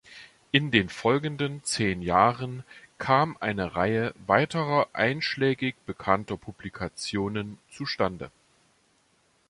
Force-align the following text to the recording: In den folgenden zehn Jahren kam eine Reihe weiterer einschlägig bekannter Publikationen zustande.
In 0.51 0.71
den 0.71 0.89
folgenden 0.89 1.63
zehn 1.63 2.01
Jahren 2.01 2.63
kam 2.97 3.37
eine 3.39 3.75
Reihe 3.75 4.15
weiterer 4.25 4.87
einschlägig 4.93 5.75
bekannter 5.85 6.37
Publikationen 6.37 7.59
zustande. 7.69 8.31